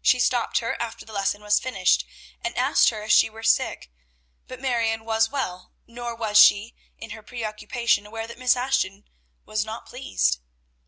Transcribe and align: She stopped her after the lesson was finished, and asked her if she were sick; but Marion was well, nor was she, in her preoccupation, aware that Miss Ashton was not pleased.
She 0.00 0.20
stopped 0.20 0.60
her 0.60 0.80
after 0.80 1.04
the 1.04 1.12
lesson 1.12 1.42
was 1.42 1.58
finished, 1.58 2.06
and 2.44 2.56
asked 2.56 2.90
her 2.90 3.02
if 3.02 3.10
she 3.10 3.28
were 3.28 3.42
sick; 3.42 3.90
but 4.46 4.60
Marion 4.60 5.04
was 5.04 5.30
well, 5.32 5.72
nor 5.84 6.14
was 6.14 6.40
she, 6.40 6.76
in 6.96 7.10
her 7.10 7.24
preoccupation, 7.24 8.06
aware 8.06 8.28
that 8.28 8.38
Miss 8.38 8.54
Ashton 8.54 9.08
was 9.44 9.64
not 9.64 9.86
pleased. 9.86 10.38